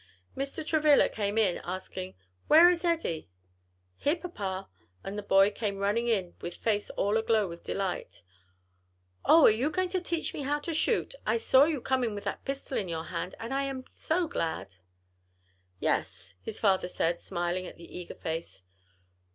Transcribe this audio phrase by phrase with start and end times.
[0.35, 0.65] Mr.
[0.65, 2.15] Travilla came in, asking,
[2.47, 3.29] "Where is Eddie?"
[3.97, 4.67] "Here, papa,"
[5.03, 8.23] and the boy came running in with face all aglow with delight.
[9.25, 11.13] "O, are you going to teach me how to shoot?
[11.23, 14.77] I saw you coming with that pistol in your hand, and I'm so glad."
[15.79, 18.63] "Yes," his father answered, smiling at the eager face.